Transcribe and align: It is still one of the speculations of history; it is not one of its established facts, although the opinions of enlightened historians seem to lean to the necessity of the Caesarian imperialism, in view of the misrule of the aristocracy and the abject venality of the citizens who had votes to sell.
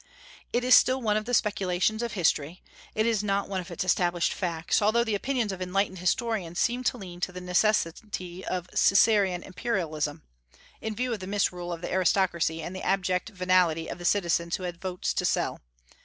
It 0.51 0.63
is 0.63 0.73
still 0.73 0.99
one 0.99 1.15
of 1.15 1.25
the 1.25 1.33
speculations 1.35 2.01
of 2.01 2.13
history; 2.13 2.63
it 2.95 3.05
is 3.05 3.23
not 3.23 3.47
one 3.47 3.59
of 3.61 3.69
its 3.69 3.83
established 3.83 4.33
facts, 4.33 4.81
although 4.81 5.03
the 5.03 5.13
opinions 5.13 5.51
of 5.51 5.61
enlightened 5.61 5.99
historians 5.99 6.57
seem 6.57 6.83
to 6.85 6.97
lean 6.97 7.19
to 7.19 7.31
the 7.31 7.39
necessity 7.39 8.43
of 8.43 8.65
the 8.65 8.71
Caesarian 8.77 9.43
imperialism, 9.43 10.23
in 10.81 10.95
view 10.95 11.13
of 11.13 11.19
the 11.19 11.27
misrule 11.27 11.71
of 11.71 11.81
the 11.81 11.91
aristocracy 11.93 12.63
and 12.63 12.75
the 12.75 12.81
abject 12.81 13.29
venality 13.29 13.87
of 13.87 13.99
the 13.99 14.03
citizens 14.05 14.55
who 14.55 14.63
had 14.63 14.81
votes 14.81 15.13
to 15.13 15.23
sell. 15.23 15.61